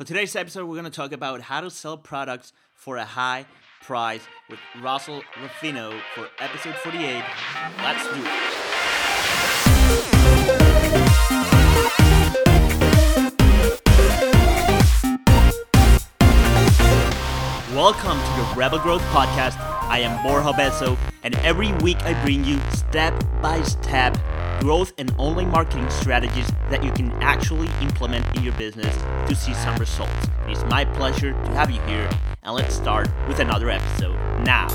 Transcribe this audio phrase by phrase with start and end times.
[0.00, 3.44] For today's episode, we're going to talk about how to sell products for a high
[3.82, 7.22] price with Russell Ruffino for episode 48.
[7.82, 8.30] Let's do it.
[17.76, 19.58] Welcome to the Rebel Growth Podcast.
[19.60, 24.16] I am Borja Besso, and every week I bring you step by step
[24.60, 28.94] growth and online marketing strategies that you can actually implement in your business
[29.26, 30.28] to see some results.
[30.48, 32.10] It's my pleasure to have you here,
[32.42, 34.68] and let's start with another episode now.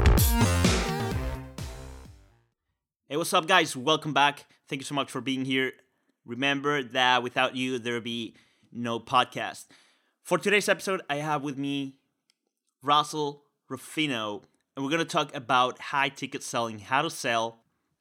[3.08, 3.78] Hey, what's up, guys?
[3.78, 4.46] Welcome back.
[4.68, 5.72] Thank you so much for being here.
[6.26, 8.36] Remember that without you, there would be
[8.72, 9.68] no podcast.
[10.24, 11.98] For today's episode, I have with me
[12.82, 14.42] Russell Ruffino,
[14.76, 17.60] and we're going to talk about high ticket selling, how to sell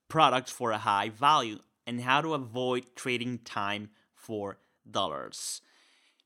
[0.09, 4.59] products for a high value, and how to avoid trading time for
[4.91, 5.61] dollars.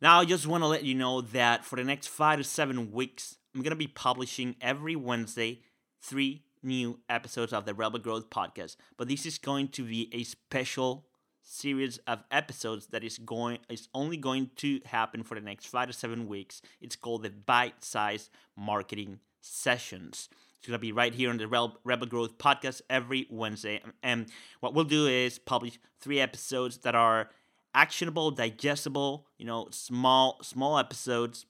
[0.00, 2.92] Now, I just want to let you know that for the next five to seven
[2.92, 5.62] weeks, I'm going to be publishing every Wednesday
[6.00, 8.76] three new episodes of the Rebel Growth podcast.
[8.96, 11.06] But this is going to be a special
[11.42, 15.88] series of episodes that is going is only going to happen for the next five
[15.88, 16.60] to seven weeks.
[16.80, 20.28] It's called the Bite Size Marketing Sessions.
[20.58, 23.80] It's gonna be right here on the Rebel Growth podcast every Wednesday.
[24.02, 24.26] And
[24.60, 27.30] what we'll do is publish three episodes that are
[27.74, 31.46] actionable, digestible, you know, small small episodes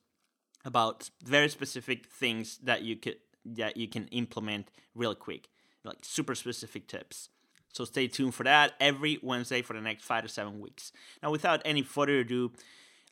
[0.64, 5.48] about very specific things that you could that you can implement real quick,
[5.84, 7.30] like super specific tips.
[7.72, 10.92] So stay tuned for that every Wednesday for the next five to seven weeks.
[11.22, 12.52] Now, without any further ado,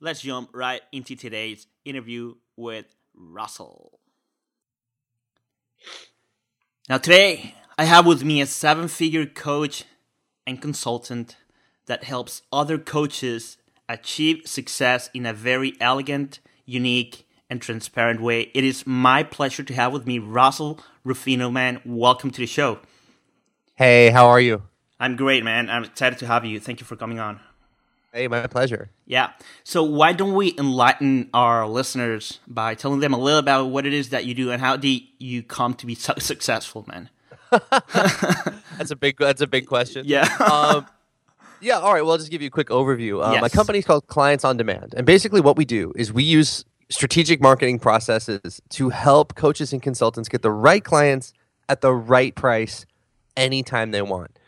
[0.00, 4.00] let's jump right into today's interview with Russell.
[6.88, 9.84] Now, today I have with me a seven figure coach
[10.46, 11.36] and consultant
[11.86, 18.50] that helps other coaches achieve success in a very elegant, unique, and transparent way.
[18.54, 21.80] It is my pleasure to have with me Russell Ruffino, man.
[21.84, 22.80] Welcome to the show.
[23.74, 24.62] Hey, how are you?
[24.98, 25.69] I'm great, man.
[25.69, 26.58] I'm excited to have you.
[26.58, 27.41] Thank you for coming on.
[28.16, 28.88] Hey, my pleasure.
[29.04, 29.32] Yeah.
[29.62, 33.93] So why don't we enlighten our listeners by telling them a little about what it
[33.93, 37.10] is that you do and how did you come to be so successful, man?
[37.50, 40.05] that's a big that's a big question.
[40.06, 40.22] Yeah.
[40.38, 40.87] um,
[41.60, 41.78] yeah.
[41.78, 42.00] All right.
[42.00, 43.22] Well, I'll just give you a quick overview.
[43.22, 43.43] Um, Yes.
[43.43, 46.65] My company is called Clients on Demand, and basically what we do is we use
[46.88, 51.34] strategic marketing processes to help coaches and consultants get the right clients
[51.69, 52.87] at the right price
[53.37, 54.38] anytime they want.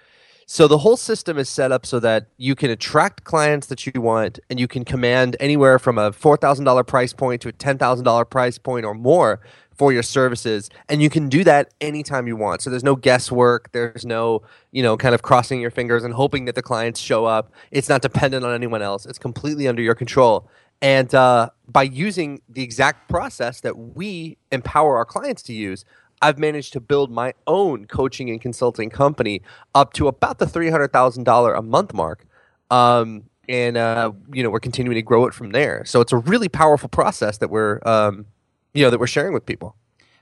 [0.51, 4.01] So the whole system is set up so that you can attract clients that you
[4.01, 8.57] want and you can command anywhere from a $4,000 price point to a $10,000 price
[8.57, 9.41] point or more
[9.77, 12.63] for your services and you can do that anytime you want.
[12.63, 14.41] So there's no guesswork, there's no,
[14.73, 17.53] you know, kind of crossing your fingers and hoping that the clients show up.
[17.71, 19.05] It's not dependent on anyone else.
[19.05, 20.49] It's completely under your control.
[20.81, 25.85] And uh, by using the exact process that we empower our clients to use,
[26.23, 29.43] I've managed to build my own coaching and consulting company
[29.75, 32.25] up to about the three hundred thousand dollar a month mark,
[32.71, 35.85] um, and uh, you know we're continuing to grow it from there.
[35.85, 38.27] So it's a really powerful process that we're um,
[38.75, 39.77] you know that we're sharing with people.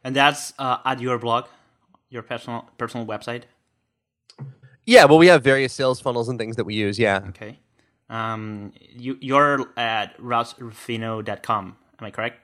[0.05, 1.47] And that's uh, at your blog,
[2.11, 3.43] your personal personal website.
[4.85, 6.99] Yeah, well, we have various sales funnels and things that we use.
[6.99, 7.59] Yeah, Okay.
[8.09, 11.77] Um, you you're at russruffino.com.
[11.99, 12.39] Am I correct?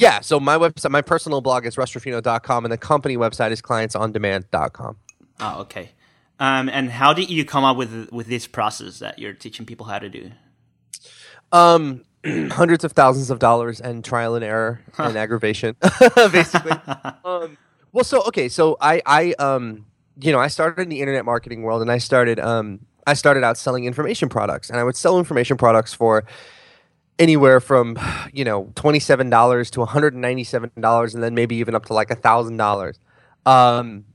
[0.00, 0.20] Yeah.
[0.20, 4.96] So my website, my personal blog is russruffino.com, and the company website is clientsondemand.com.
[5.40, 5.90] Oh, okay.
[6.38, 9.84] Um, and how did you come up with with this process that you're teaching people
[9.84, 10.30] how to do?
[11.52, 15.76] Um, hundreds of thousands of dollars and trial and error and aggravation,
[16.32, 16.72] basically.
[17.24, 17.58] um,
[17.92, 19.84] well, so okay, so I, I, um,
[20.18, 23.44] you know, I started in the internet marketing world, and I started, um, I started
[23.44, 26.24] out selling information products, and I would sell information products for
[27.20, 27.96] anywhere from,
[28.32, 31.54] you know, twenty seven dollars to one hundred and ninety seven dollars, and then maybe
[31.56, 32.98] even up to like a thousand dollars.
[33.46, 34.06] Um,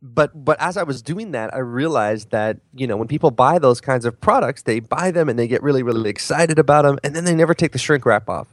[0.00, 3.58] but but as I was doing that, I realized that you know when people buy
[3.58, 6.98] those kinds of products, they buy them and they get really really excited about them,
[7.02, 8.46] and then they never take the shrink wrap off.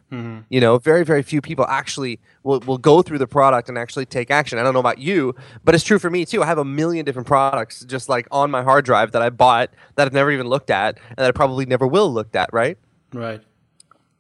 [0.50, 4.08] You know, very very few people actually will will go through the product and actually
[4.08, 4.58] take action.
[4.58, 6.42] I don't know about you, but it's true for me too.
[6.42, 9.70] I have a million different products just like on my hard drive that I bought
[9.96, 12.50] that I've never even looked at, and that I probably never will looked at.
[12.52, 12.78] Right.
[13.14, 13.42] Right.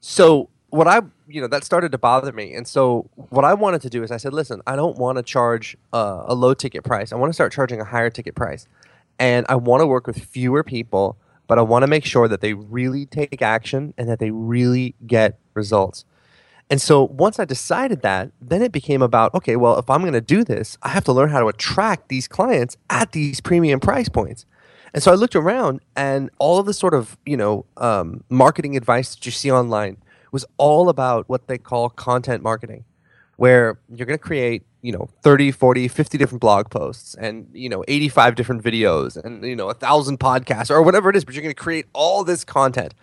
[0.07, 3.81] So what I you know that started to bother me, and so what I wanted
[3.81, 6.83] to do is I said, listen, I don't want to charge uh, a low ticket
[6.83, 7.11] price.
[7.11, 8.67] I want to start charging a higher ticket price,
[9.17, 11.17] and I want to work with fewer people,
[11.47, 14.93] but I want to make sure that they really take action and that they really
[15.07, 16.05] get results.
[16.69, 20.13] And so once I decided that, then it became about okay, well, if I'm going
[20.13, 23.79] to do this, I have to learn how to attract these clients at these premium
[23.79, 24.45] price points.
[24.95, 28.77] And so I looked around, and all of the sort of you know um, marketing
[28.77, 29.97] advice that you see online
[30.31, 32.83] was all about what they call content marketing,
[33.37, 37.69] where you're going to create, you know, 30, 40, 50 different blog posts and, you
[37.69, 41.33] know, 85 different videos and, you know, a thousand podcasts or whatever it is, but
[41.35, 42.93] you're going to create all this content.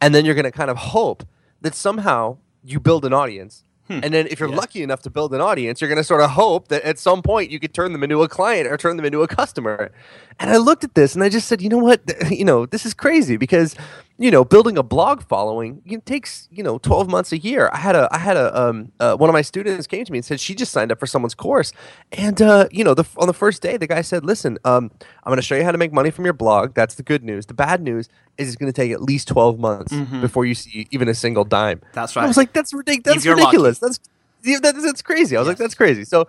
[0.00, 1.22] And then you're going to kind of hope
[1.60, 4.00] that somehow you build an audience Hmm.
[4.02, 4.56] And then if you're yeah.
[4.56, 7.22] lucky enough to build an audience, you're going to sort of hope that at some
[7.22, 9.90] point you could turn them into a client or turn them into a customer.
[10.38, 12.00] And I looked at this and I just said, you know what?
[12.32, 13.76] You know, this is crazy because
[14.18, 17.70] you know, building a blog following it takes you know 12 months a year.
[17.72, 20.18] I had a I had a um, uh, one of my students came to me
[20.18, 21.72] and said she just signed up for someone's course,
[22.12, 24.90] and uh, you know, the, on the first day, the guy said, "Listen, um,
[25.24, 26.74] I'm going to show you how to make money from your blog.
[26.74, 27.46] That's the good news.
[27.46, 30.20] The bad news is it's going to take at least 12 months mm-hmm.
[30.20, 32.22] before you see even a single dime." That's right.
[32.22, 33.24] And I was like, "That's ridiculous.
[33.24, 33.78] That's ridiculous.
[33.78, 34.00] That's
[34.42, 35.52] that's, that's crazy." I was yes.
[35.52, 36.26] like, "That's crazy." So,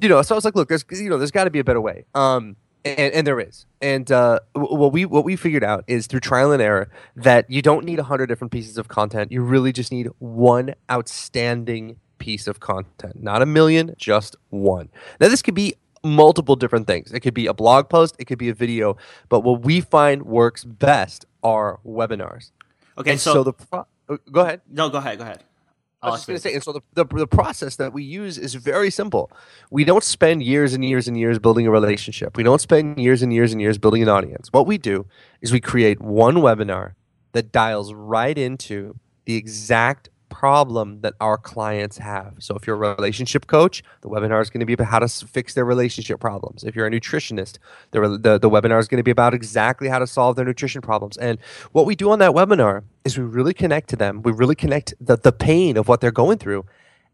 [0.00, 1.64] you know, so I was like, "Look, there's you know, there's got to be a
[1.64, 3.66] better way." Um, and, and, there is.
[3.80, 7.62] And uh, what we what we figured out is through trial and error that you
[7.62, 9.32] don't need a hundred different pieces of content.
[9.32, 14.88] You really just need one outstanding piece of content, not a million, just one.
[15.20, 15.74] Now this could be
[16.04, 17.12] multiple different things.
[17.12, 18.96] It could be a blog post, it could be a video,
[19.28, 22.50] but what we find works best are webinars.
[22.98, 24.60] Okay, so, so, the pro- uh, go ahead.
[24.68, 25.18] No, go ahead.
[25.18, 25.44] Go ahead.
[26.02, 28.38] I was just going to say, and so the, the, the, process that we use
[28.38, 29.30] is very simple.
[29.70, 32.38] We don't spend years and years and years building a relationship.
[32.38, 34.48] We don't spend years and years and years building an audience.
[34.50, 35.06] What we do
[35.42, 36.94] is we create one webinar
[37.32, 42.34] that dials right into the exact problem that our clients have.
[42.38, 45.08] So if you're a relationship coach, the webinar is going to be about how to
[45.08, 46.64] fix their relationship problems.
[46.64, 47.58] If you're a nutritionist,
[47.90, 50.80] the, the, the webinar is going to be about exactly how to solve their nutrition
[50.80, 51.18] problems.
[51.18, 51.38] And
[51.72, 54.22] what we do on that webinar is we really connect to them.
[54.22, 56.64] We really connect the, the pain of what they're going through.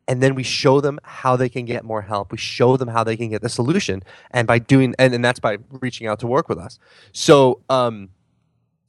[0.09, 2.31] And then we show them how they can get more help.
[2.31, 4.05] We show them how they can get the solution.
[4.31, 6.79] And by doing, and, and that's by reaching out to work with us.
[7.11, 8.11] So, um,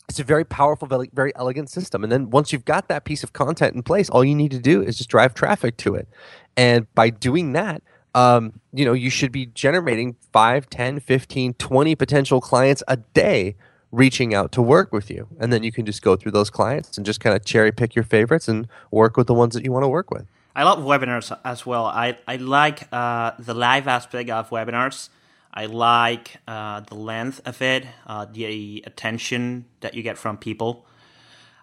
[0.09, 2.03] it's a very powerful, very, elegant system.
[2.03, 4.59] And then once you've got that piece of content in place, all you need to
[4.59, 6.07] do is just drive traffic to it.
[6.55, 7.81] And by doing that,
[8.15, 13.55] um, you know, you should be generating 5, 10, 15, 20 potential clients a day
[13.91, 15.27] reaching out to work with you.
[15.39, 17.93] And then you can just go through those clients and just kind of cherry pick
[17.93, 20.25] your favorites and work with the ones that you want to work with.
[20.55, 21.85] I love webinars as well.
[21.85, 25.09] I, I like uh, the live aspect of webinars.
[25.53, 30.85] I like uh, the length of it, uh, the attention that you get from people.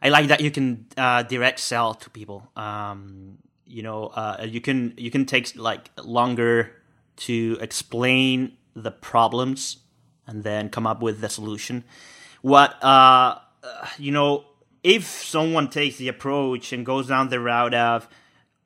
[0.03, 2.51] I like that you can uh, direct sell to people.
[2.57, 6.73] Um, you know, uh, you can you can take like longer
[7.17, 9.79] to explain the problems
[10.27, 11.85] and then come up with the solution.
[12.43, 13.39] What uh,
[13.99, 14.45] you know,
[14.83, 18.09] if someone takes the approach and goes down the route of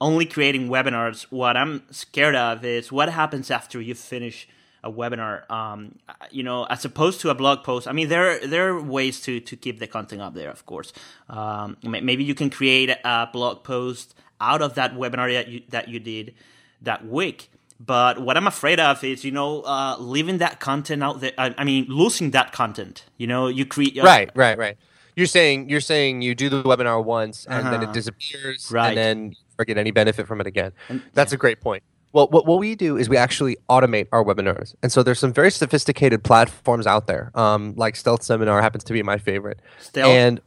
[0.01, 4.49] only creating webinars, what I'm scared of is what happens after you finish
[4.89, 5.99] a webinar um,
[6.31, 9.41] you know as opposed to a blog post i mean there there are ways to
[9.41, 10.93] to keep the content up there of course
[11.29, 15.89] um, maybe you can create a blog post out of that webinar that you that
[15.89, 16.35] you did
[16.81, 21.21] that week but what i'm afraid of is you know uh, leaving that content out
[21.21, 24.77] there i, I mean losing that content you know you create uh, right right right
[25.17, 27.71] you're saying you're saying you do the webinar once and uh-huh.
[27.71, 27.93] then it uh-huh.
[27.93, 28.89] disappears right.
[28.89, 31.37] and then forget any benefit from it again and, that's yeah.
[31.37, 31.83] a great point
[32.13, 34.75] well, what, what we do is we actually automate our webinars.
[34.83, 38.93] And so there's some very sophisticated platforms out there, um, like Stealth Seminar happens to
[38.93, 39.61] be my favorite.
[39.79, 40.09] Stealth?
[40.09, 40.41] And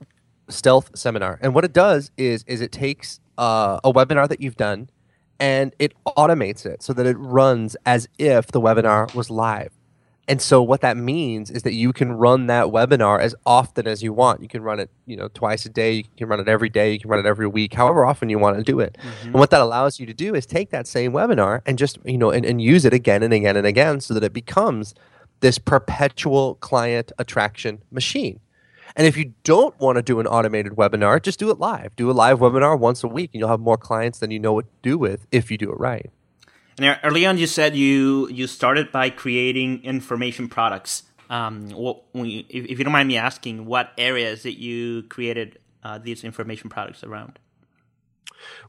[0.49, 1.39] Stealth Seminar.
[1.41, 4.89] And what it does is, is it takes uh, a webinar that you've done
[5.39, 9.71] and it automates it so that it runs as if the webinar was live.
[10.27, 14.03] And so what that means is that you can run that webinar as often as
[14.03, 14.41] you want.
[14.41, 15.93] You can run it, you know, twice a day.
[15.93, 16.93] You can run it every day.
[16.93, 18.97] You can run it every week, however often you want to do it.
[18.99, 19.27] Mm-hmm.
[19.27, 22.17] And what that allows you to do is take that same webinar and just, you
[22.17, 24.93] know, and, and use it again and again and again so that it becomes
[25.41, 28.39] this perpetual client attraction machine.
[28.95, 31.95] And if you don't want to do an automated webinar, just do it live.
[31.95, 34.53] Do a live webinar once a week and you'll have more clients than you know
[34.53, 36.09] what to do with if you do it right.
[36.77, 41.03] And early on, you said you you started by creating information products.
[41.29, 46.25] Um, what, if, you don't mind me asking, what areas that you created uh, these
[46.25, 47.39] information products around?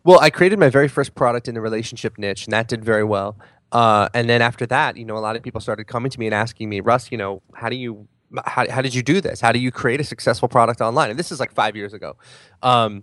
[0.05, 3.03] Well, I created my very first product in the relationship niche, and that did very
[3.03, 3.37] well.
[3.73, 6.27] Uh, and then after that, you know, a lot of people started coming to me
[6.27, 8.07] and asking me, Russ, you know, how do you
[8.47, 9.41] how, how did you do this?
[9.41, 11.11] How do you create a successful product online?
[11.11, 12.17] And this is like five years ago.
[12.63, 13.03] Um,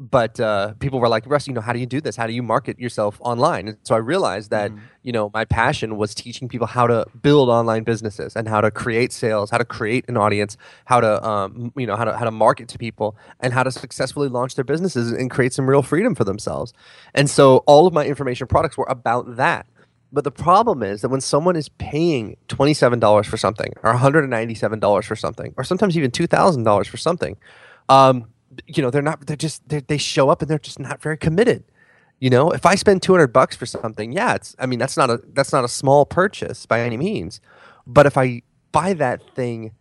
[0.00, 2.14] but uh, people were like, Russ, you know, how do you do this?
[2.14, 3.68] How do you market yourself online?
[3.68, 4.84] And so I realized that, mm-hmm.
[5.02, 8.70] you know, my passion was teaching people how to build online businesses and how to
[8.70, 12.24] create sales, how to create an audience, how to, um, you know, how to, how
[12.24, 15.82] to market to people and how to successfully launch their businesses and create some real
[15.82, 16.72] freedom for themselves.
[17.14, 19.66] And so all of my information products were about that.
[20.12, 25.16] But the problem is that when someone is paying $27 for something or $197 for
[25.16, 27.36] something, or sometimes even $2,000 for something,
[27.90, 28.26] um,
[28.66, 31.16] you know they're not they're just they're, they show up and they're just not very
[31.16, 31.64] committed.
[32.20, 35.08] You know if i spend 200 bucks for something yeah it's i mean that's not
[35.08, 37.40] a that's not a small purchase by any means.
[37.86, 39.72] But if i buy that thing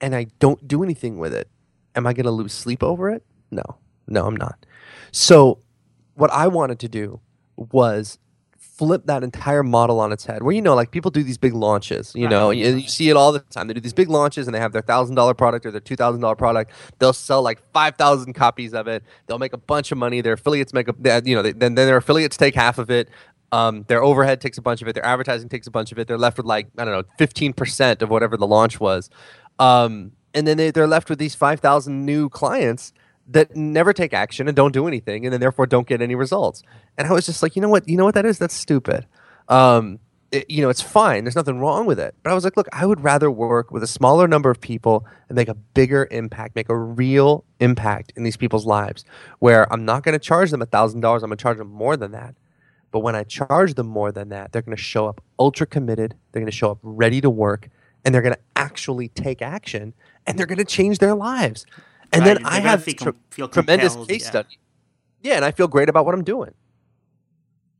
[0.00, 1.48] and i don't do anything with it
[1.94, 3.22] am i going to lose sleep over it?
[3.50, 3.62] No.
[4.08, 4.64] No i'm not.
[5.12, 5.58] So
[6.14, 7.20] what i wanted to do
[7.56, 8.18] was
[8.76, 11.54] flip that entire model on its head where you know like people do these big
[11.54, 12.64] launches you know Right.
[12.66, 13.68] and you see it all the time.
[13.68, 15.94] They do these big launches and they have their thousand dollar product or their two
[15.96, 16.72] thousand dollar product.
[16.98, 19.04] They'll sell like 5000 copies of it.
[19.26, 20.20] They'll make a bunch of money.
[20.20, 22.90] Their affiliates make a they- you know they, then, then their affiliates take half of
[22.90, 23.08] it.
[23.52, 24.94] Um, their overhead takes a bunch of it.
[24.94, 26.08] Their advertising takes a bunch of it.
[26.08, 29.08] They're left with like i don't know 15% of whatever the launch was.
[29.60, 32.92] Um, and then they, they're left with these 5000 new clients
[33.28, 36.62] that never take action and don't do anything and then therefore don't get any results.
[36.98, 38.38] And i was just like you know what you know what that is?
[38.38, 39.06] That's stupid.
[39.48, 39.98] Um,
[40.32, 41.24] it- you know it's fine.
[41.24, 42.14] There's nothing wrong with it.
[42.22, 45.06] But i was like look i would rather work with a smaller number of people
[45.28, 49.04] and make a bigger impact make a real impact in these people's lives
[49.38, 52.12] where i'm not going to charge them $1000 i'm going to charge them more than
[52.12, 52.34] that.
[52.90, 56.14] But when i charge them more than that they're going to show up ultra committed
[56.32, 57.68] they're going to show up ready to work
[58.04, 59.94] and they're going to actually take action
[60.26, 61.64] and they're going to change their lives
[62.14, 64.28] and Right, then i have feel tr- feel tremendous case yeah.
[64.28, 64.60] study
[65.22, 66.54] yeah and i feel great about what i'm doing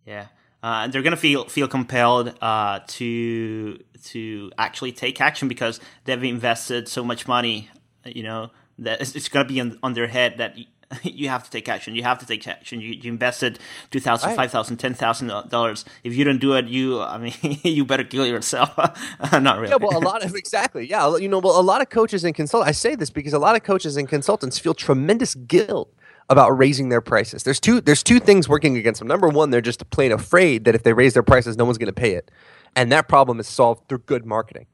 [0.06, 0.28] Yeah,
[0.62, 6.24] uh, and they're gonna feel feel compelled uh, to to actually take action because they've
[6.24, 7.70] invested so much money.
[8.04, 10.56] You know that it's, it's gonna be on, on their head that
[11.02, 11.94] you have to take action.
[11.94, 12.80] You have to take action.
[12.80, 13.58] You, you invested
[13.90, 14.36] two thousand, Right.
[14.36, 15.84] five thousand, ten thousand dollars.
[16.02, 18.76] If you don't do it, you I mean you better kill yourself.
[19.32, 19.70] Not really.
[19.70, 20.86] Yeah, well, a lot of exactly.
[20.86, 22.68] Yeah, you know, well, a lot of coaches and consultants.
[22.68, 25.92] I say this because a lot of coaches and consultants feel tremendous guilt
[26.30, 27.42] about raising their prices.
[27.42, 27.80] There's two.
[27.80, 29.08] There's two things working against them.
[29.08, 31.86] Number one, they're just plain afraid that if they raise their prices, no one's going
[31.86, 32.30] to pay it,
[32.74, 34.66] and that problem is solved through good marketing.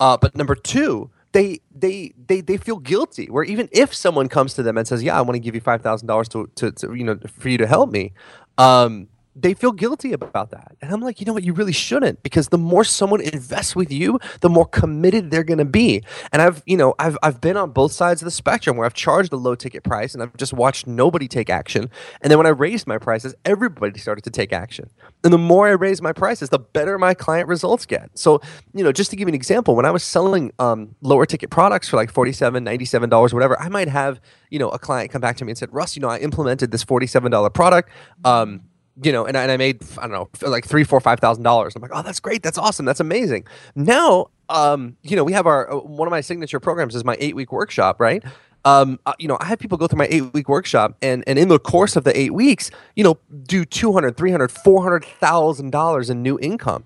[0.00, 3.26] Uh, but number two, they they they they feel guilty.
[3.26, 5.60] Where even if someone comes to them and says, "Yeah, I want to give you
[5.60, 8.12] five thousand dollars to to you know for you to help me,"
[8.56, 9.08] um,
[9.40, 10.76] they feel guilty about that.
[10.80, 11.44] And I'm like, you know what?
[11.44, 15.58] You really shouldn't because the more someone invests with you, the more committed they're going
[15.58, 16.02] to be.
[16.32, 18.94] And I've you know I've I've been on both sides of the spectrum where I've
[18.94, 21.90] charged a low ticket price and I've just watched nobody take action.
[22.20, 24.90] And then when I raised my prices, everybody started to take action.
[25.24, 28.16] And the more I raise my prices, the better my client results get.
[28.16, 28.40] So,
[28.74, 31.50] you know, just to give you an example, when I was selling um, lower ticket
[31.50, 35.36] products for like $47, $97, whatever, I might have, you know, a client come back
[35.38, 37.90] to me and said, Russ, you know, I implemented this $47 product.
[38.24, 38.62] Um,
[39.02, 41.44] you know, and I, and I made I don't know like three, four, five thousand
[41.44, 41.76] dollars.
[41.76, 43.46] I'm like, oh, that's great, that's awesome, that's amazing.
[43.74, 47.16] Now, um, you know, we have our uh, one of my signature programs is my
[47.20, 48.22] eight week workshop, right?
[48.64, 51.38] Um, uh, you know, I have people go through my eight week workshop, and and
[51.38, 56.22] in the course of the eight weeks, you know, do 200 300 400000 dollars in
[56.22, 56.84] new income,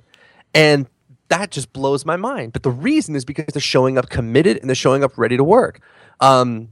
[0.55, 0.87] and
[1.29, 2.53] that just blows my mind.
[2.53, 5.45] But the reason is because they're showing up committed and they're showing up ready to
[5.45, 5.81] work.
[6.21, 6.69] Um,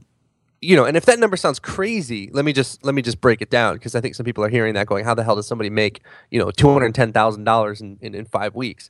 [0.63, 3.41] you know, and if that number sounds crazy, let me just let me just break
[3.41, 5.47] it down because I think some people are hearing that going, how the hell does
[5.47, 8.87] somebody make you know two hundred ten thousand dollars in in five weeks?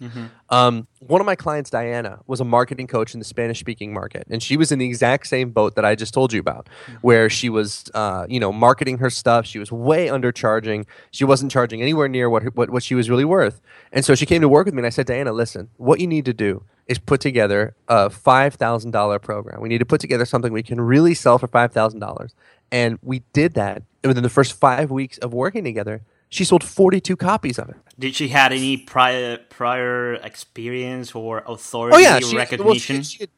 [0.50, 4.28] Um, one of my clients, Diana, was a marketing coach in the Spanish speaking market,
[4.30, 6.68] and she was in the exact same boat that I just told you about,
[7.02, 9.46] where she was uh, you know marketing her stuff.
[9.46, 10.86] She was way undercharging.
[11.12, 13.62] She wasn't charging anywhere near what, her- what what she was really worth,
[13.94, 16.08] and so she came to work with me, and I said, Diana, listen, what you
[16.08, 19.62] need to do is put together a five thousand dollar program.
[19.62, 22.36] We need to put together something we can really sell for five thousand dollars.
[22.72, 26.02] And we did that And within the first five weeks of working together.
[26.30, 27.76] She sold forty two copies of it.
[27.98, 33.04] Did she had any prior prior experience or authority Oh yeah, she, well, recognition?
[33.04, 33.30] she, she, had,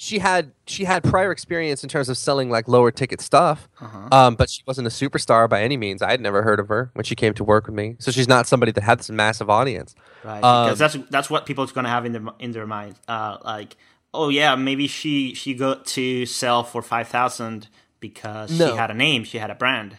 [0.00, 4.08] she had she had prior experience in terms of selling like lower ticket stuff, Uh-huh.
[4.12, 6.02] um, but she wasn't a superstar by any means.
[6.02, 8.28] I had never heard of her when she came to work with me, so she's
[8.28, 9.94] not somebody that had this massive audience.
[10.24, 13.38] right Um, because that's that's what people's gonna have in their in their mind uh
[13.44, 13.76] like
[14.14, 17.68] oh yeah maybe she she got to sell for 5000
[18.00, 18.70] because No.
[18.70, 19.98] she had a name she had a brand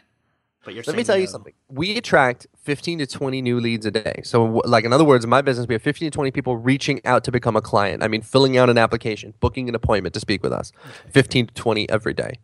[0.64, 1.54] but you're Let me tell you something.
[1.70, 4.22] We attract 15 to 20 new leads a day.
[4.24, 7.00] So, like in other words, in my business, we have 15 to 20 people reaching
[7.06, 8.04] out to become a client.
[8.04, 10.72] I mean, filling out an application, booking an appointment to speak with us.
[11.12, 12.40] 15 to 20 every day.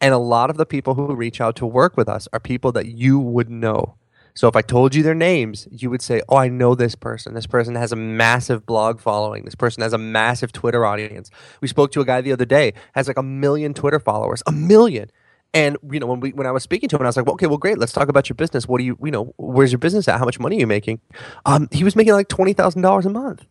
[0.00, 2.72] And a lot of the people who reach out to work with us are people
[2.72, 3.94] that you would know.
[4.34, 7.34] So if I told you their names, you would say, "Oh, I know this person.
[7.34, 9.44] This person has a massive blog following.
[9.44, 11.30] This person has a massive Twitter audience."
[11.60, 14.52] We spoke to a guy the other day has like a million Twitter followers, a
[14.52, 15.10] million.
[15.54, 17.34] And you know, when we when I was speaking to him, I was like, well,
[17.34, 17.78] "Okay, well, great.
[17.78, 18.68] Let's talk about your business.
[18.68, 20.18] What do you, you know, where's your business at?
[20.18, 21.00] How much money are you making?"
[21.46, 23.46] Um, he was making like twenty thousand dollars a month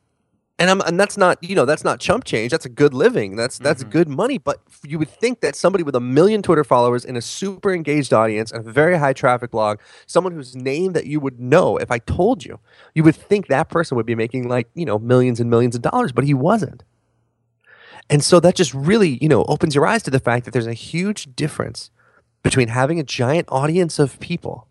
[0.60, 2.52] and I'm and that's not you know that's not chump change.
[2.52, 3.36] That's a good living.
[3.36, 4.38] That's that's good money.
[4.38, 8.14] But you would think that somebody with a million Twitter followers and a super engaged
[8.14, 11.90] audience and a very high traffic blog, someone whose name that you would know if
[11.90, 12.60] I told you,
[12.94, 15.82] you would think that person would be making like you know millions and millions of
[15.82, 16.84] dollars, but he wasn't.
[18.10, 20.68] And so that just really you know opens your eyes to the fact that there's
[20.68, 21.90] a huge difference
[22.44, 24.68] between having a giant audience of people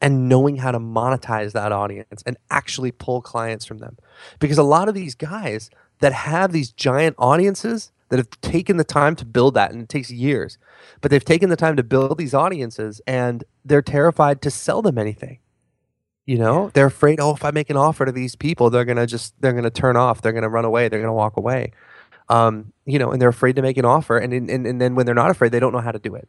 [0.00, 3.96] and knowing how to monetize that audience and actually pull clients from them.
[4.38, 5.70] Because a lot of these guys
[6.00, 9.88] that have these giant audiences that have taken the time to build that, and it
[9.88, 10.58] takes years,
[11.00, 14.98] but they've taken the time to build these audiences and they're terrified to sell them
[14.98, 15.38] anything.
[16.24, 19.06] You know, they're afraid, oh, if I make an offer to these people, they're gonna
[19.06, 21.72] just they're gonna turn off, they're gonna run away, they're gonna walk away.
[22.28, 25.06] Um, you know, and they're afraid to make an offer, and, and and then when
[25.06, 26.28] they're not afraid, they don't know how to do it.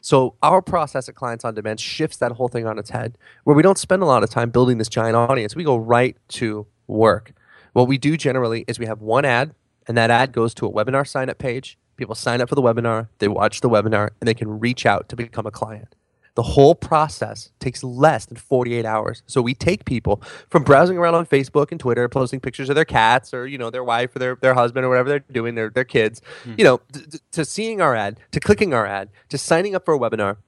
[0.00, 3.56] So our process at Clients on Demand shifts that whole thing on its head, where
[3.56, 5.56] we don't spend a lot of time building this giant audience.
[5.56, 7.32] We go right to work.
[7.72, 9.54] What we do generally is we have one ad,
[9.88, 11.78] and that ad goes to a webinar sign up page.
[11.96, 15.08] People sign up for the webinar, they watch the webinar, and they can reach out
[15.08, 15.94] to become a client.
[16.34, 19.22] The whole process takes less than 48 hours.
[19.26, 22.84] So we take people from browsing around on Facebook and Twitter, posting pictures of their
[22.84, 25.70] cats or, you know, their wife or their, their husband or whatever they're doing, their,
[25.70, 26.58] their kids, mm.
[26.58, 29.94] you know, to, to seeing our ad, to clicking our ad, to signing up for
[29.94, 30.38] a webinar,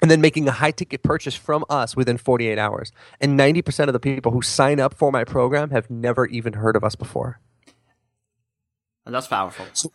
[0.00, 2.92] and then making a high ticket purchase from us within 48 hours.
[3.20, 6.76] And 90% of the people who sign up for my program have never even heard
[6.76, 7.40] of us before.
[9.06, 9.66] And that's powerful.
[9.72, 9.90] So,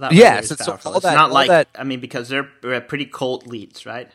[0.00, 0.92] that yeah, so, powerful.
[0.92, 4.10] So it's that, not like, that, I mean, because they're, they're pretty cold leads, right?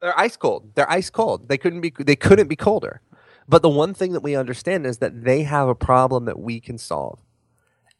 [0.00, 0.74] They're ice cold.
[0.74, 1.48] They're ice cold.
[1.48, 1.92] They couldn't be.
[1.98, 3.00] They couldn't be colder.
[3.48, 6.60] But the one thing that we understand is that they have a problem that we
[6.60, 7.18] can solve.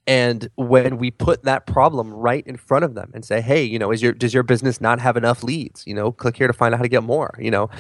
[0.07, 3.79] And when we put that problem right in front of them and say, "Hey, you
[3.79, 5.87] know, is your does your business not have enough leads?
[5.87, 7.71] You know, click here to find out how to get more." You know,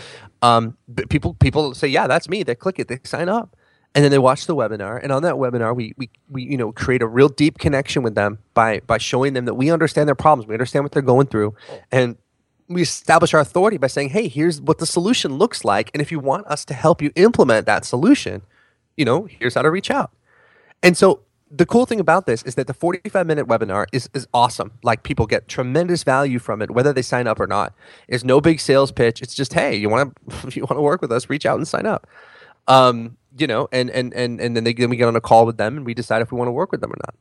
[0.42, 0.76] um,
[1.08, 3.56] people people say, "Yeah, that's me." They click it, they sign up,
[3.94, 5.02] and then they watch the webinar.
[5.02, 8.14] And on that webinar, we we, we you know create a real deep connection with
[8.14, 11.26] them by by showing them that we understand their problems, we understand what they're going
[11.26, 11.54] through,
[11.90, 12.16] and
[12.70, 15.90] we establish our authority by saying, hey, here's what the solution looks like.
[15.92, 18.42] And if you want us to help you implement that solution,
[18.96, 20.12] you know, here's how to reach out.
[20.82, 24.28] And so the cool thing about this is that the 45 minute webinar is, is
[24.32, 24.70] awesome.
[24.84, 27.74] Like people get tremendous value from it, whether they sign up or not.
[28.06, 29.20] It's no big sales pitch.
[29.20, 31.66] It's just, hey, you want to you want to work with us, reach out and
[31.66, 32.06] sign up.
[32.68, 35.44] Um, you know, and and and and then they then we get on a call
[35.44, 37.16] with them and we decide if we want to work with them or not.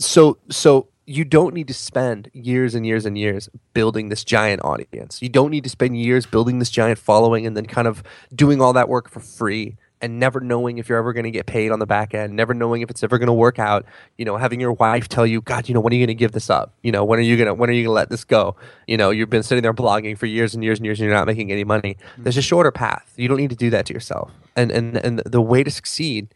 [0.00, 4.62] So so you don't need to spend years and years and years building this giant
[4.62, 5.22] audience.
[5.22, 8.02] You don't need to spend years building this giant following and then kind of
[8.34, 11.46] doing all that work for free and never knowing if you're ever going to get
[11.46, 13.86] paid on the back end, never knowing if it's ever going to work out.
[14.18, 16.20] You know, having your wife tell you, "God, you know, when are you going to
[16.20, 16.74] give this up?
[16.82, 18.54] You know, when are you going to when are you going to let this go?"
[18.86, 21.16] You know, you've been sitting there blogging for years and years and years and you're
[21.16, 21.94] not making any money.
[21.94, 22.24] Mm-hmm.
[22.24, 23.14] There's a shorter path.
[23.16, 24.30] You don't need to do that to yourself.
[24.54, 26.28] And and and the way to succeed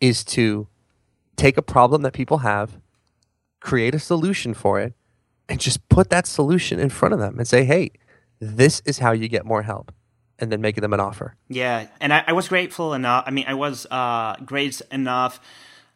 [0.00, 0.66] is to
[1.36, 2.78] take a problem that people have
[3.64, 4.92] create a solution for it,
[5.48, 7.90] and just put that solution in front of them and say, hey,
[8.38, 9.92] this is how you get more help.
[10.38, 11.36] And then make them an offer.
[11.48, 11.86] Yeah.
[12.00, 13.22] And I, I was grateful enough.
[13.24, 15.40] I mean, I was uh, great enough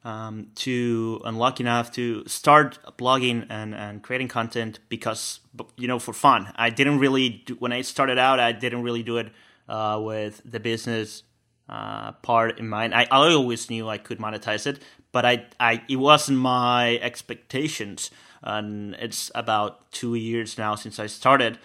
[0.04, 5.40] um, to unlucky enough to start blogging and, and creating content because
[5.76, 9.02] you know for fun i didn't really do, when i started out i didn't really
[9.02, 9.28] do it
[9.68, 11.24] uh, with the business
[11.68, 14.80] uh, part in mind I, I always knew i could monetize it
[15.12, 18.10] but I, I it wasn't my expectations.
[18.42, 21.58] And it's about two years now since I started.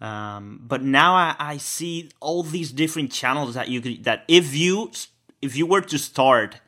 [0.00, 4.54] Um, but now I, I see all these different channels that you could that if
[4.54, 4.90] you
[5.40, 6.60] if you were to start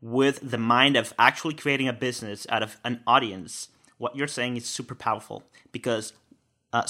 [0.00, 4.56] with the mind of actually creating a business out of an audience, what you're saying
[4.56, 6.12] is super powerful because
[6.72, 6.86] uh,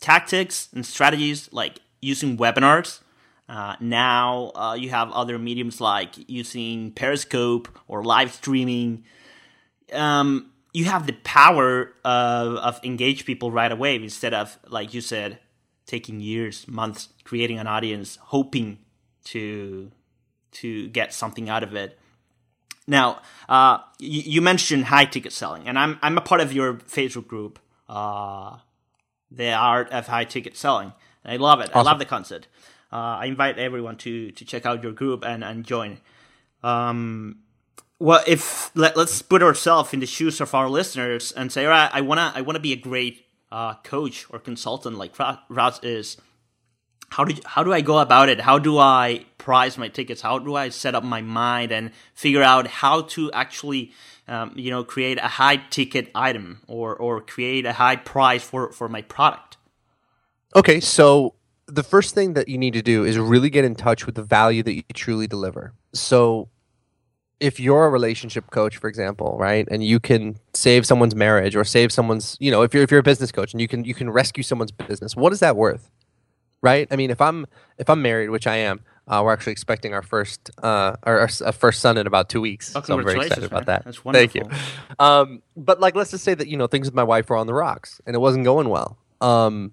[0.00, 3.00] tactics and strategies like using webinars
[3.48, 9.04] uh, now uh, you have other mediums like using Periscope or live streaming.
[9.92, 15.00] Um, you have the power of, of engage people right away instead of like you
[15.00, 15.38] said,
[15.86, 18.78] taking years, months, creating an audience, hoping
[19.24, 19.92] to
[20.52, 21.98] to get something out of it.
[22.88, 26.74] Now, uh, you, you, mentioned high ticket selling, and I'm I'm a part of your
[26.74, 28.58] Facebook group, uh,
[29.30, 30.92] the art of high ticket selling.
[31.24, 31.70] I love it.
[31.70, 31.78] Awesome.
[31.78, 32.48] I love the concept
[32.92, 35.98] uh, I invite everyone to to check out your group and and join.
[36.62, 37.40] Um,
[37.98, 41.70] well, if let, us put ourselves in the shoes of our listeners and say, all
[41.70, 45.14] right, I wanna I wanna be a great uh, coach or consultant like
[45.48, 46.16] Russ is.
[47.10, 48.40] How do you, how do I go about it?
[48.40, 50.22] How do I price my tickets?
[50.22, 53.92] How do I set up my mind and figure out how to actually,
[54.26, 58.72] um, you know, create a high ticket item or or create a high price for
[58.72, 59.56] for my product?
[60.54, 61.34] Okay, so
[61.66, 64.22] the first thing that you need to do is really get in touch with the
[64.22, 65.72] value that you truly deliver.
[65.92, 66.48] So
[67.40, 71.64] if you're a relationship coach, for example, right, and you can save someone's marriage or
[71.64, 73.94] save someone's, you know, if you're if you're a business coach and you can you
[73.94, 75.90] can rescue someone's business, what is that worth?
[76.62, 76.88] Right?
[76.90, 77.46] I mean, if I'm
[77.78, 81.28] if I'm married, which I am, uh, we're actually expecting our first uh, our, our,
[81.28, 82.74] first son in about two weeks.
[82.74, 83.84] Oh, so I'm very excited about that.
[83.84, 84.40] That's wonderful.
[84.42, 84.58] Thank you.
[84.98, 87.46] Um, but like, let's just say that you know things with my wife were on
[87.46, 89.72] the rocks and it wasn't going well um,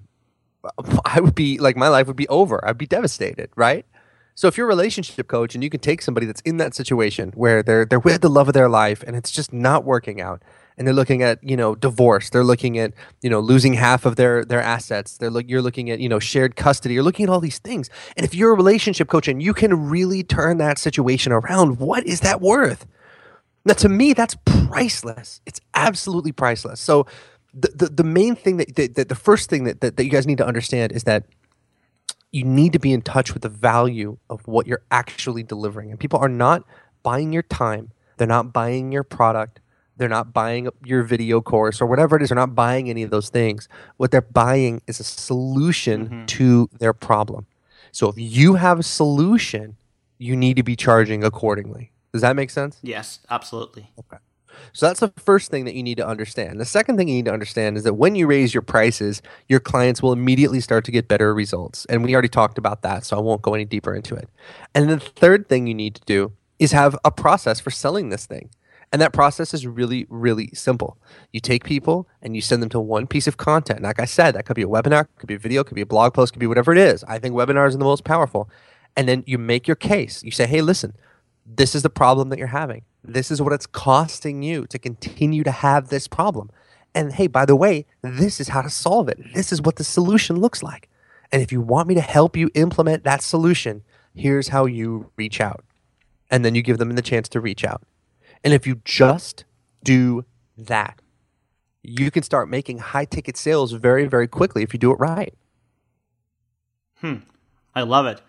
[1.05, 2.65] I would be like my life would be over.
[2.67, 3.85] I'd be devastated, right?
[4.35, 7.31] So if you're a relationship coach and you can take somebody that's in that situation
[7.35, 10.41] where they're they're with the love of their life and it's just not working out
[10.75, 14.15] and they're looking at, you know, divorce, they're looking at, you know, losing half of
[14.15, 15.17] their their assets.
[15.17, 16.95] They're look you're looking at, you know, shared custody.
[16.95, 17.89] You're looking at all these things.
[18.17, 22.05] And if you're a relationship coach and you can really turn that situation around, what
[22.07, 22.87] is that worth?
[23.65, 25.41] Now to me that's priceless.
[25.45, 26.79] It's absolutely priceless.
[26.79, 27.05] So
[27.53, 30.25] the, the, the main thing that, that, the first thing that, that, that you guys
[30.25, 31.25] need to understand is that
[32.31, 35.91] you need to be in touch with the value of what you're actually delivering.
[35.91, 36.63] And people are not
[37.03, 39.59] buying your time, they're not buying your product,
[39.97, 43.11] they're not buying your video course or whatever it is, they're not buying any of
[43.11, 43.67] those things.
[43.97, 46.25] What they're buying is a solution mm-hmm.
[46.25, 47.45] to their problem.
[47.91, 49.77] So if you have a solution,
[50.17, 51.91] you need to be charging accordingly.
[52.11, 52.79] Does that make sense?
[52.81, 53.91] Yes, absolutely.
[53.99, 54.17] Okay.
[54.71, 56.59] So that's the first thing that you need to understand.
[56.59, 59.59] The second thing you need to understand is that when you raise your prices, your
[59.59, 61.85] clients will immediately start to get better results.
[61.85, 64.29] And we already talked about that, so I won't go any deeper into it.
[64.73, 68.25] And the third thing you need to do is have a process for selling this
[68.25, 68.49] thing.
[68.91, 70.99] And that process is really, really simple.
[71.31, 73.81] You take people and you send them to one piece of content.
[73.81, 75.85] Like I said, that could be a webinar, could be a video, could be a
[75.85, 77.03] blog post, could be whatever it is.
[77.05, 78.51] I think webinars are the most powerful.
[78.95, 80.23] And then you make your case.
[80.23, 80.93] You say, hey, listen,
[81.45, 82.83] this is the problem that you're having.
[83.03, 86.49] This is what it's costing you to continue to have this problem.
[86.95, 89.19] And hey, by the way, this is how to solve it.
[89.33, 90.89] This is what the solution looks like.
[91.31, 95.41] And if you want me to help you implement that solution, here's how you reach
[95.41, 95.63] out.
[96.29, 97.83] And then you give them the chance to reach out.
[98.43, 99.45] And if you just
[99.83, 100.25] do
[100.57, 101.01] that,
[101.81, 105.33] you can start making high ticket sales very, very quickly if you do it right.
[107.01, 107.15] Hmm.
[107.75, 108.21] I love it.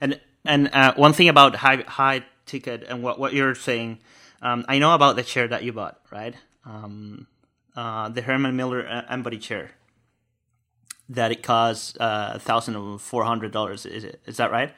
[0.00, 3.98] And and uh, one thing about high high ticket and what, what you're saying.
[4.42, 6.34] Um, I know about the chair that you bought, right?
[6.64, 7.26] Um,
[7.76, 9.72] uh, the Herman Miller Embody chair.
[11.08, 13.84] That it costs uh, thousand four hundred dollars.
[13.84, 14.22] Is it?
[14.24, 14.72] Is that right?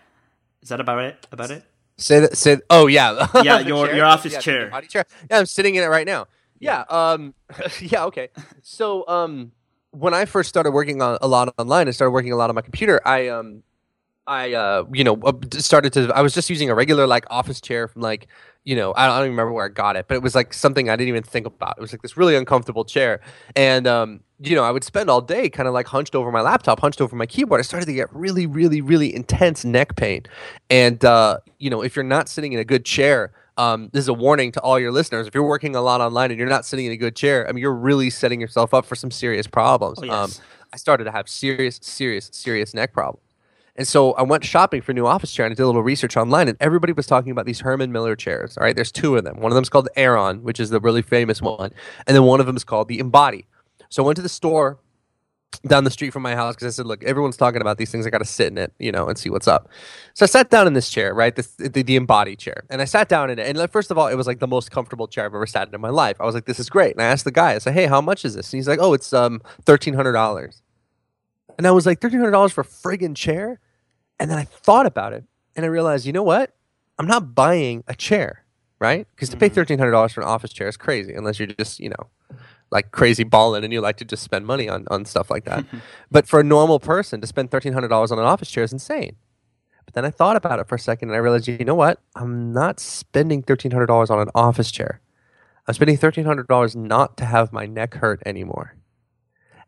[0.60, 1.26] Is that about it?
[1.30, 1.62] About it?
[1.98, 2.36] Say that.
[2.36, 2.58] Say.
[2.68, 3.28] Oh yeah.
[3.42, 3.96] yeah, your chair?
[3.96, 4.68] your office yeah, chair.
[4.68, 5.04] Body chair.
[5.30, 6.26] Yeah, I'm sitting in it right now.
[6.58, 6.84] Yeah.
[6.88, 7.34] Um.
[7.80, 8.06] yeah.
[8.06, 8.30] Okay.
[8.62, 9.52] So um,
[9.92, 12.56] when I first started working on a lot online, I started working a lot on
[12.56, 13.00] my computer.
[13.04, 13.62] I um
[14.26, 15.20] I uh you know
[15.52, 18.26] started to I was just using a regular like office chair from like
[18.64, 20.34] you know I don't, I don't even remember where I got it but it was
[20.34, 23.20] like something I didn't even think about it was like this really uncomfortable chair
[23.54, 26.40] and um you know I would spend all day kind of like hunched over my
[26.40, 30.24] laptop hunched over my keyboard I started to get really really really intense neck pain
[30.70, 34.08] and uh you know if you're not sitting in a good chair um, this is
[34.08, 35.26] a warning to all your listeners.
[35.26, 37.52] If you're working a lot online and you're not sitting in a good chair, I
[37.52, 39.98] mean, you're really setting yourself up for some serious problems.
[39.98, 40.12] Oh, yes.
[40.12, 43.25] um, I started to have serious, serious, serious neck problems.
[43.76, 45.82] And so I went shopping for a new office chair and I did a little
[45.82, 48.56] research online, and everybody was talking about these Herman Miller chairs.
[48.56, 49.40] All right, there's two of them.
[49.40, 51.72] One of them is called the Aeron, which is the really famous one,
[52.06, 53.46] and then one of them is called the Embody.
[53.90, 54.78] So I went to the store
[55.66, 58.06] down the street from my house because I said, "Look, everyone's talking about these things.
[58.06, 59.68] I got to sit in it, you know, and see what's up."
[60.14, 62.84] So I sat down in this chair, right, this, the, the Embody chair, and I
[62.84, 63.56] sat down in it.
[63.56, 65.74] And first of all, it was like the most comfortable chair I've ever sat in
[65.74, 66.16] in my life.
[66.20, 68.00] I was like, "This is great." And I asked the guy, I said, "Hey, how
[68.00, 70.62] much is this?" And he's like, "Oh, it's um thirteen hundred dollars."
[71.58, 73.60] And I was like, thirteen hundred dollars for a friggin' chair?
[74.18, 75.24] And then I thought about it
[75.54, 76.54] and I realized, you know what?
[76.98, 78.44] I'm not buying a chair,
[78.78, 79.06] right?
[79.14, 79.54] Because to pay mm-hmm.
[79.54, 82.38] thirteen hundred dollars for an office chair is crazy, unless you're just, you know,
[82.70, 85.64] like crazy balling and you like to just spend money on, on stuff like that.
[86.10, 88.72] but for a normal person to spend thirteen hundred dollars on an office chair is
[88.72, 89.16] insane.
[89.84, 92.00] But then I thought about it for a second and I realized, you know what?
[92.14, 95.00] I'm not spending thirteen hundred dollars on an office chair.
[95.66, 98.76] I'm spending thirteen hundred dollars not to have my neck hurt anymore.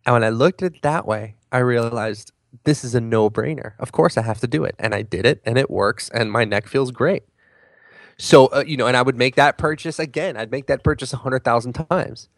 [0.07, 2.33] And when I looked at it that way, I realized
[2.65, 3.73] this is a no brainer.
[3.79, 4.75] Of course, I have to do it.
[4.79, 7.25] And I did it, and it works, and my neck feels great.
[8.19, 10.37] So, uh, you know, and I would make that purchase again.
[10.37, 12.29] I'd make that purchase 100,000 times.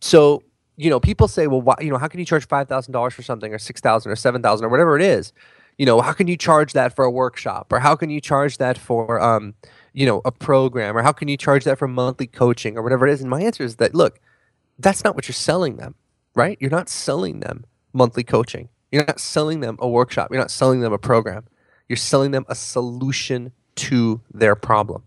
[0.00, 0.42] So,
[0.76, 3.52] you know, people say, well, why, you know, how can you charge $5,000 for something
[3.52, 5.32] or 6,000 or 7,000 or whatever it is?
[5.78, 8.56] You know, how can you charge that for a workshop or how can you charge
[8.58, 9.54] that for, um,
[9.92, 13.06] you know, a program or how can you charge that for monthly coaching or whatever
[13.06, 13.20] it is?
[13.20, 14.20] And my answer is that, look,
[14.78, 15.94] that's not what you're selling them,
[16.34, 16.56] right?
[16.60, 18.70] You're not selling them monthly coaching.
[18.96, 20.28] You're not selling them a workshop.
[20.30, 21.44] You're not selling them a program.
[21.86, 25.02] You're selling them a solution to their problem.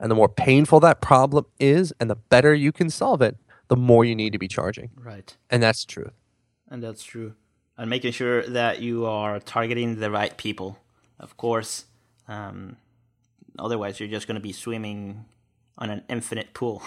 [0.00, 3.36] And the more painful that problem is and the better you can solve it,
[3.68, 4.88] the more you need to be charging.
[4.96, 5.36] Right.
[5.50, 6.12] And that's true.
[6.70, 7.34] And that's true.
[7.76, 10.78] And making sure that you are targeting the right people,
[11.20, 11.84] of course.
[12.28, 12.78] Um,
[13.58, 15.26] otherwise, you're just going to be swimming
[15.76, 16.82] on an infinite pool.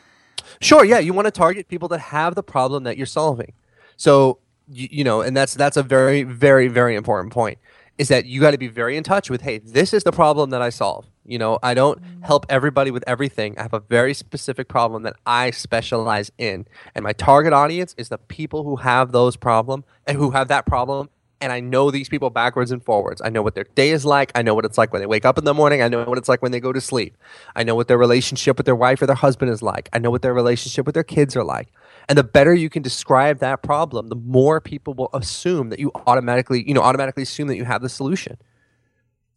[0.60, 0.84] sure.
[0.84, 0.98] Yeah.
[0.98, 3.52] You want to target people that have the problem that you're solving.
[3.96, 7.58] So you, you know, and that's that's a very very very important point.
[7.96, 10.50] Is that you got to be very in touch with, hey, this is the problem
[10.50, 11.06] that I solve.
[11.24, 12.22] You know, I don't mm-hmm.
[12.22, 13.56] help everybody with everything.
[13.58, 16.66] I have a very specific problem that I specialize in.
[16.94, 20.66] And my target audience is the people who have those problem and who have that
[20.66, 21.08] problem.
[21.40, 23.20] And I know these people backwards and forwards.
[23.24, 24.32] I know what their day is like.
[24.34, 25.82] I know what it's like when they wake up in the morning.
[25.82, 27.16] I know what it's like when they go to sleep.
[27.54, 29.88] I know what their relationship with their wife or their husband is like.
[29.92, 31.68] I know what their relationship with their kids are like.
[32.08, 35.90] And the better you can describe that problem, the more people will assume that you
[36.06, 38.36] automatically, you know, automatically assume that you have the solution.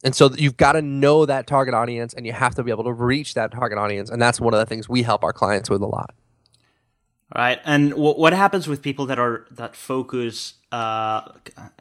[0.03, 2.83] And so you've got to know that target audience and you have to be able
[2.83, 4.09] to reach that target audience.
[4.09, 6.13] And that's one of the things we help our clients with a lot.
[7.35, 7.59] Right.
[7.65, 11.31] And w- what happens with people that are, that focus, uh,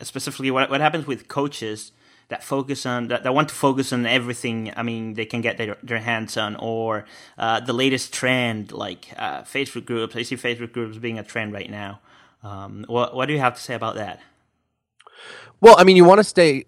[0.03, 1.93] specifically what, what happens with coaches
[2.29, 5.59] that focus on, that, that want to focus on everything, I mean, they can get
[5.59, 7.05] their, their hands on or,
[7.39, 10.17] uh, the latest trend, like, uh, Facebook groups.
[10.17, 12.01] I see Facebook groups being a trend right now.
[12.43, 14.21] Um, what, what do you have to say about that?
[15.61, 16.65] Well, I mean, you want to stay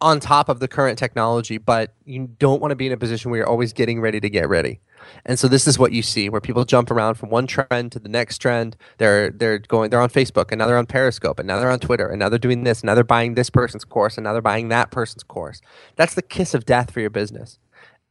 [0.00, 3.30] on top of the current technology, but you don't want to be in a position
[3.30, 4.80] where you're always getting ready to get ready.
[5.24, 7.98] And so this is what you see where people jump around from one trend to
[7.98, 8.76] the next trend.
[8.98, 11.80] They're they're going they're on Facebook and now they're on Periscope and now they're on
[11.80, 14.32] Twitter and now they're doing this and now they're buying this person's course and now
[14.32, 15.60] they're buying that person's course.
[15.96, 17.58] That's the kiss of death for your business.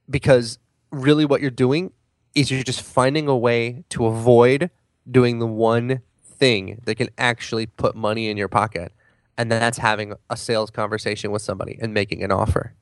[0.09, 0.59] Because
[0.91, 1.91] really what you're doing
[2.35, 4.69] is you're just finding a way to avoid
[5.09, 8.91] doing the one thing that can actually put money in your pocket
[9.37, 12.73] and that's having a sales conversation with somebody and making an offer.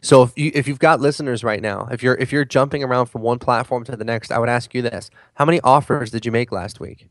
[0.00, 3.06] So if you if you've got listeners right now, if you're if you're jumping around
[3.06, 6.24] from one platform to the next, I would ask you this: How many offers did
[6.26, 7.08] you make last week?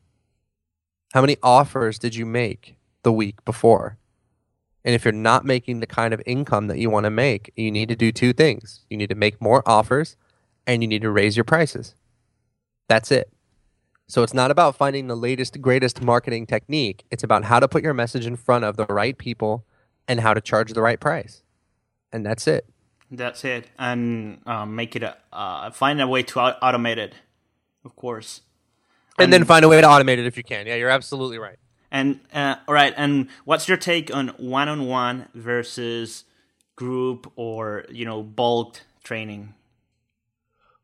[1.14, 3.98] How many offers did you make the week before?
[4.84, 7.72] And if you're not making the kind of income that you want to make, you
[7.72, 8.86] need to do two things.
[8.90, 10.16] You need to make more offers
[10.66, 11.96] and you need to raise your prices.
[12.88, 13.32] That's it.
[14.08, 17.04] So it's not about finding the latest, greatest marketing technique.
[17.12, 19.66] It's about how to put your message in front of the right people
[20.08, 21.44] and how to charge the right price.
[22.12, 22.66] And that's it.
[23.10, 23.70] That's it.
[23.78, 27.14] And um, make it, a, uh, find a way to automate it,
[27.86, 28.42] of course.
[29.18, 30.68] And, and, then find a way to automate it if you can.
[30.68, 31.58] Yeah, you're absolutely right.
[31.90, 32.94] And, uh, all right.
[32.98, 36.26] And what's your take on one on one versus
[36.76, 39.54] group or, you know, bulk training?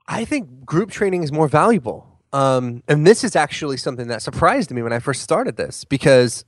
[0.08, 4.72] I think group training is more valuable um, and this is actually something that surprised
[4.72, 6.44] me when I first started this because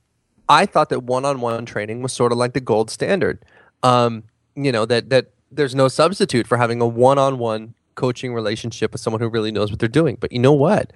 [0.48, 3.44] I thought that one-on-one training was sort of like the gold standard.
[3.84, 4.24] Um,
[4.56, 9.20] you know that that there's no substitute for having a one-on-one coaching relationship with someone
[9.20, 10.16] who really knows what they're doing.
[10.20, 10.92] But you know what?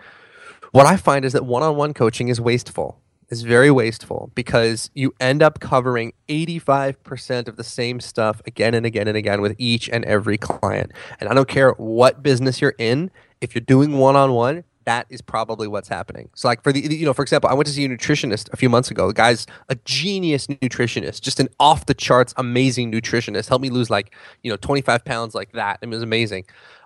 [0.72, 3.00] What I find is that one-on-one coaching is wasteful.
[3.28, 8.84] Is very wasteful because you end up covering 85% of the same stuff again and
[8.84, 10.90] again and again with each and every client.
[11.20, 15.06] And I don't care what business you're in, if you're doing one on one, that
[15.10, 16.30] is probably what's happening.
[16.34, 18.56] So, like for the, you know, for example, I went to see a nutritionist a
[18.56, 19.08] few months ago.
[19.08, 23.48] The guy's a genius nutritionist, just an off the charts amazing nutritionist.
[23.48, 25.78] Helped me lose like, you know, 25 pounds like that.
[25.82, 26.44] It was amazing.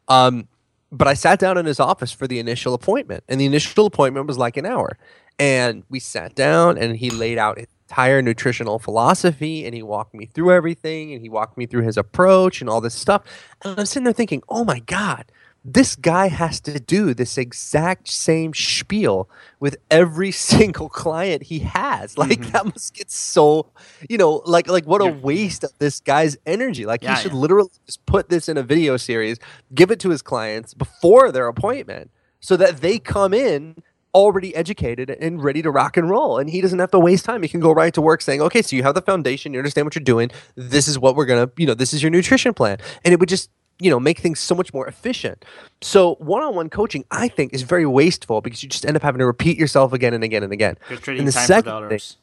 [0.08, 0.48] Um,
[0.90, 4.26] but I sat down in his office for the initial appointment, and the initial appointment
[4.26, 4.98] was like an hour.
[5.38, 10.14] And we sat down, and he laid out his entire nutritional philosophy, and he walked
[10.14, 13.22] me through everything, and he walked me through his approach and all this stuff.
[13.64, 15.26] And I'm sitting there thinking, oh my God
[15.64, 19.28] this guy has to do this exact same spiel
[19.60, 22.18] with every single client he has.
[22.18, 22.50] Like mm-hmm.
[22.50, 23.66] that must get so,
[24.08, 26.84] you know, like like what a waste of this guy's energy.
[26.84, 27.38] Like yeah, he should yeah.
[27.38, 29.38] literally just put this in a video series,
[29.74, 33.82] give it to his clients before their appointment so that they come in
[34.14, 36.38] already educated and ready to rock and roll.
[36.38, 37.42] And he doesn't have to waste time.
[37.42, 39.86] He can go right to work saying, okay, so you have the foundation, you understand
[39.86, 40.30] what you're doing.
[40.54, 42.78] This is what we're going to, you know, this is your nutrition plan.
[43.04, 45.44] And it would just you know make things so much more efficient.
[45.80, 49.26] So one-on-one coaching i think is very wasteful because you just end up having to
[49.26, 50.76] repeat yourself again and again and again.
[50.88, 52.12] You're trading and the time second for dollars.
[52.12, 52.20] Thing,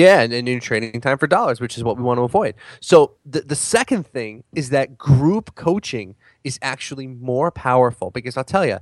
[0.00, 2.54] yeah and, and you're trading time for dollars which is what we want to avoid.
[2.80, 8.44] So the, the second thing is that group coaching is actually more powerful because i'll
[8.44, 8.78] tell you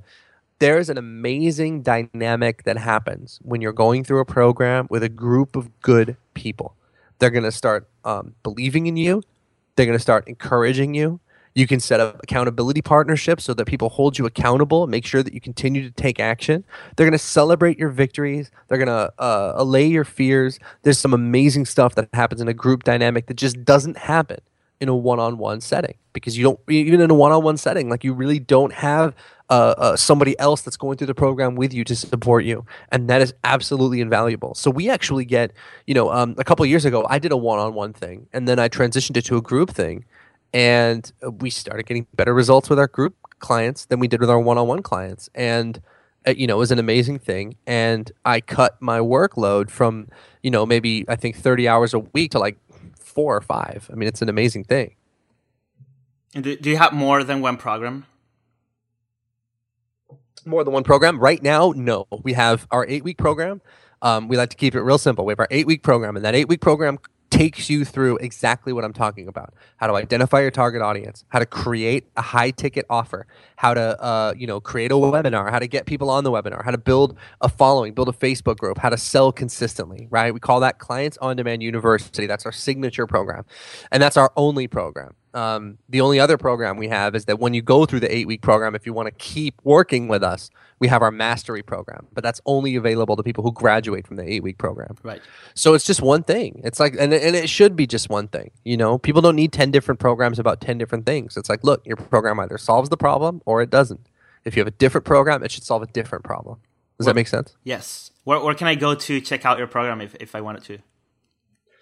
[0.61, 5.55] there's an amazing dynamic that happens when you're going through a program with a group
[5.55, 6.75] of good people.
[7.17, 9.23] They're going to start um, believing in you.
[9.75, 11.19] They're going to start encouraging you
[11.53, 15.33] you can set up accountability partnerships so that people hold you accountable, make sure that
[15.33, 16.63] you continue to take action.
[16.95, 18.51] They're going to celebrate your victories.
[18.67, 20.59] They're going to uh, allay your fears.
[20.83, 24.39] There's some amazing stuff that happens in a group dynamic that just doesn't happen
[24.81, 28.39] in a one-on-one setting because you don't even in a one-on-one setting like you really
[28.39, 29.15] don't have
[29.51, 33.07] uh, uh, somebody else that's going through the program with you to support you and
[33.07, 35.51] that is absolutely invaluable so we actually get
[35.85, 38.67] you know um, a couple years ago i did a one-on-one thing and then i
[38.67, 40.03] transitioned it to a group thing
[40.53, 44.39] and we started getting better results with our group clients than we did with our
[44.39, 45.81] one-on-one clients and
[46.27, 50.07] uh, you know it was an amazing thing and i cut my workload from
[50.43, 52.57] you know maybe i think 30 hours a week to like
[52.95, 54.95] four or five i mean it's an amazing thing
[56.35, 58.05] And do, do you have more than one program?
[60.45, 61.73] More than one program right now?
[61.75, 63.61] No, we have our eight week program.
[64.01, 65.25] Um, we like to keep it real simple.
[65.25, 66.97] We have our eight week program, and that eight week program
[67.31, 69.55] takes you through exactly what I'm talking about.
[69.77, 73.99] How to identify your target audience, how to create a high ticket offer, how to
[73.99, 76.77] uh, you know create a webinar, how to get people on the webinar, how to
[76.77, 80.33] build a following, build a Facebook group, how to sell consistently, right?
[80.33, 82.27] We call that Clients on Demand University.
[82.27, 83.45] That's our signature program.
[83.91, 85.15] And that's our only program.
[85.33, 88.27] Um, the only other program we have is that when you go through the eight
[88.27, 92.07] week program, if you want to keep working with us, we have our mastery program,
[92.13, 94.97] but that's only available to people who graduate from the eight week program.
[95.03, 95.21] Right.
[95.53, 96.61] So it's just one thing.
[96.63, 98.51] It's like, and, and it should be just one thing.
[98.65, 101.37] You know, people don't need 10 different programs about 10 different things.
[101.37, 104.07] It's like, look, your program either solves the problem or it doesn't.
[104.43, 106.59] If you have a different program, it should solve a different problem.
[106.97, 107.55] Does Well- that make sense?
[107.63, 108.11] Yes.
[108.23, 110.79] Where, where can I go to check out your program if, if I wanted to?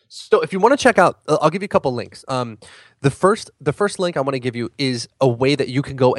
[0.10, 2.26] So if you want to check out, uh, I'll give you a couple links.
[2.28, 2.58] Um,
[3.02, 5.84] the first, the first link I want to give you is a way that you
[5.84, 6.16] can go.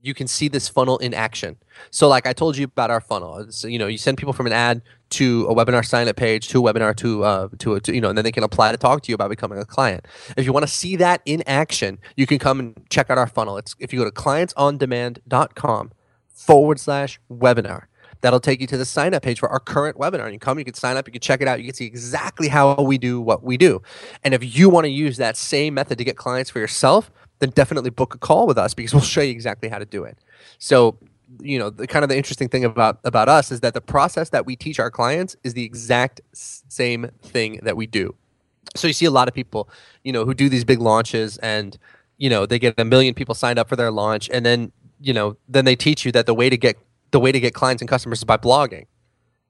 [0.00, 1.56] You can see this funnel in action.
[1.90, 4.46] So, like I told you about our funnel, so, you know, you send people from
[4.46, 7.80] an ad to a webinar sign up page to a webinar to uh, to, a,
[7.80, 9.64] to you know, and then they can apply to talk to you about becoming a
[9.64, 10.06] client.
[10.36, 13.26] If you want to see that in action, you can come and check out our
[13.26, 13.58] funnel.
[13.58, 15.92] It's if you go to clientsondemand.com
[16.28, 17.84] forward slash webinar.
[18.20, 20.32] That'll take you to the sign up page for our current webinar.
[20.32, 22.48] You come, you can sign up, you can check it out, you can see exactly
[22.48, 23.82] how we do what we do.
[24.24, 27.50] And if you want to use that same method to get clients for yourself, then
[27.50, 30.18] definitely book a call with us because we'll show you exactly how to do it.
[30.58, 30.98] So,
[31.40, 34.30] you know, the kind of the interesting thing about about us is that the process
[34.30, 38.14] that we teach our clients is the exact same thing that we do.
[38.74, 39.68] So you see a lot of people,
[40.04, 41.78] you know, who do these big launches and
[42.18, 45.12] you know, they get a million people signed up for their launch and then, you
[45.12, 46.78] know, then they teach you that the way to get
[47.10, 48.86] the way to get clients and customers is by blogging.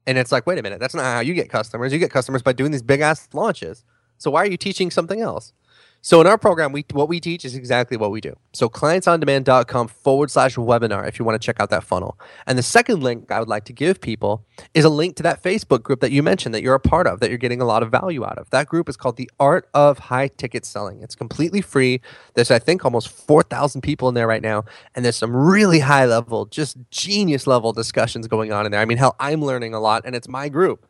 [0.05, 1.91] And it's like, wait a minute, that's not how you get customers.
[1.91, 3.83] You get customers by doing these big ass launches.
[4.17, 5.53] So why are you teaching something else?
[6.01, 8.33] So in our program, we what we teach is exactly what we do.
[8.53, 12.17] So clientsondemand.com forward slash webinar if you want to check out that funnel.
[12.45, 15.43] And the second link I would like to give people is a link to that
[15.43, 17.83] Facebook group that you mentioned that you're a part of, that you're getting a lot
[17.83, 18.49] of value out of.
[18.51, 21.01] That group is called the Art of High Ticket Selling.
[21.01, 22.01] It's completely free.
[22.35, 26.05] There's I think almost 4,000 people in there right now, and there's some really high
[26.05, 28.81] level, just genius level discussions going on in there.
[28.81, 30.85] I mean, hell, I'm learning a lot, and it's my group.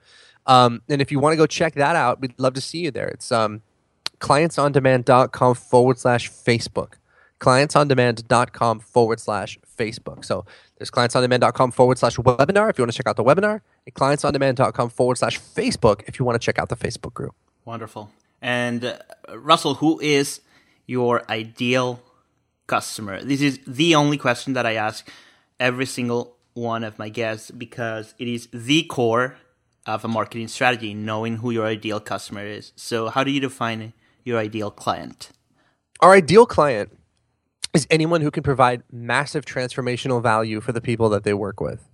[0.45, 2.91] Um, and if you want to go check that out, we'd love to see you
[2.91, 3.07] there.
[3.07, 3.61] It's um,
[4.19, 6.93] clientsondemand.com forward slash Facebook.
[7.39, 10.25] Clientsondemand.com forward slash Facebook.
[10.25, 10.45] So
[10.77, 14.89] there's clientsondemand.com forward slash webinar if you want to check out the webinar, and clientsondemand.com
[14.89, 17.35] forward slash Facebook if you want to check out the Facebook group.
[17.65, 18.11] Wonderful.
[18.41, 18.97] And uh,
[19.35, 20.41] Russell, who is
[20.85, 22.01] your ideal
[22.65, 23.23] customer?
[23.23, 25.07] This is the only question that I ask
[25.59, 29.37] every single one of my guests because it is the core
[29.85, 32.73] of a marketing strategy, knowing who your ideal customer is.
[32.75, 33.93] So, how do you define
[34.27, 35.31] your ideal client?
[36.01, 36.91] Our ideal client
[37.73, 41.89] is anyone who can provide massive transformational value for the people that they work with.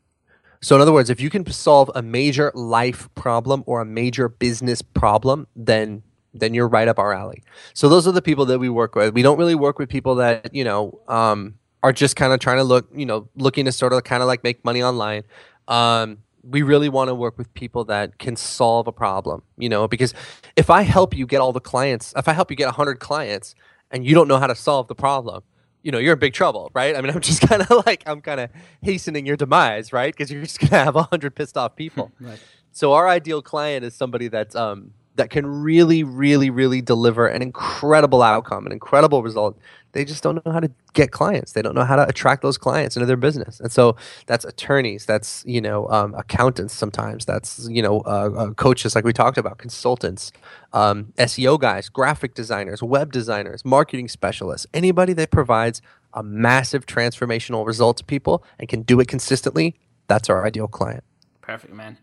[0.61, 4.29] So, in other words, if you can solve a major life problem or a major
[4.29, 7.43] business problem, then then you're right up our alley.
[7.75, 9.13] So those are the people that we work with.
[9.13, 12.57] We don't really work with people that you know um, are just kind of trying
[12.57, 15.23] to look, you know, looking to sort of kind of like make money online.
[15.67, 19.87] Um, we really want to work with people that can solve a problem, you know,
[19.87, 20.13] because
[20.55, 23.55] if I help you get all the clients, if I help you get 100 clients
[23.91, 25.43] and you don't know how to solve the problem,
[25.83, 26.95] you know, you're in big trouble, right?
[26.95, 28.49] I mean, I'm just kind of like, I'm kind of
[28.81, 30.13] hastening your demise, right?
[30.13, 32.11] Because you're just going to have 100 pissed off people.
[32.19, 32.39] Right.
[32.75, 37.41] So our ideal client is somebody that's um, that can really, really, really deliver an
[37.41, 39.57] incredible outcome, an incredible result.
[39.91, 41.51] They just don't know how to get clients.
[41.51, 43.59] They don't know how to attract those clients into their business.
[43.59, 43.95] And so
[44.25, 46.73] that's attorneys, that's you know um, accountants.
[46.73, 50.31] Sometimes that's you know uh, uh, coaches, like we talked about, consultants,
[50.73, 55.81] um, SEO guys, graphic designers, web designers, marketing specialists, anybody that provides
[56.13, 59.75] a massive transformational result to people and can do it consistently.
[60.07, 61.03] That's our ideal client.
[61.41, 61.97] Perfect, man.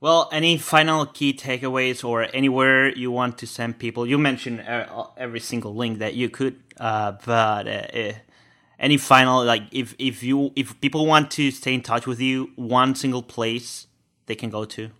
[0.00, 4.06] Well, any final key takeaways or anywhere you want to send people?
[4.06, 8.12] You mentioned uh, every single link that you could, uh, but uh, uh,
[8.78, 12.50] any final like if if you if people want to stay in touch with you,
[12.56, 13.86] one single place
[14.26, 14.90] they can go to.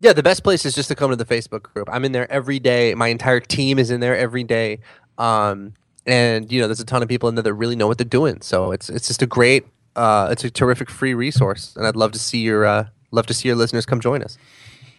[0.00, 1.88] Yeah, the best place is just to come to the Facebook group.
[1.90, 2.94] I'm in there every day.
[2.94, 4.80] My entire team is in there every day.
[5.18, 7.98] Um, and you know, there's a ton of people in there that really know what
[7.98, 8.40] they're doing.
[8.42, 12.10] So it's it's just a great, uh, it's a terrific free resource, and I'd love
[12.12, 14.36] to see your uh, love to see your listeners come join us.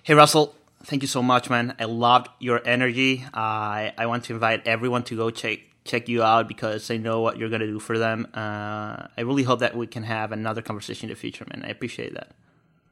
[0.04, 1.76] Hey, Russell, thank you so much, man.
[1.80, 3.26] I loved your energy.
[3.34, 7.22] I I want to invite everyone to go check check you out because I know
[7.22, 8.28] what you're gonna do for them.
[8.34, 11.64] Uh, I really hope that we can have another conversation in the future, man.
[11.66, 12.32] I appreciate that.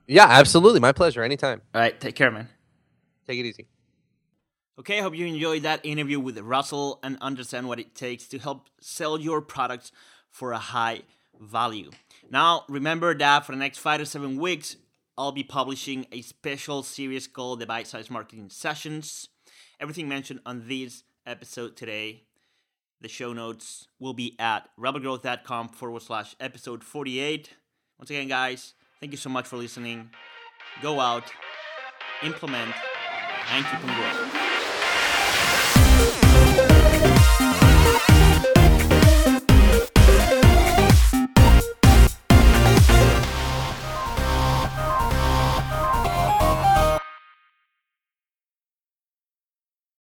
[0.08, 1.24] Yeah, absolutely, my pleasure.
[1.24, 1.62] Anytime.
[1.74, 2.50] All right, take care, man.
[3.28, 3.68] Take it easy.
[4.80, 8.40] Okay, I hope you enjoyed that interview with Russell and understand what it takes to
[8.40, 9.92] help sell your products
[10.32, 11.04] for a high
[11.40, 11.92] value.
[12.32, 14.78] Now, remember that for the next five to seven weeks,
[15.18, 19.30] I'll be publishing a special series called the Bite Size Marketing Sessions.
[19.80, 22.24] Everything mentioned on this episode today,
[23.00, 27.52] the show notes will be at rebelgrowth.com forward slash episode 48.
[28.00, 30.10] Once again, guys, thank you so much for listening.
[30.82, 31.32] Go out,
[32.24, 32.74] implement,
[33.52, 34.43] and keep on growing.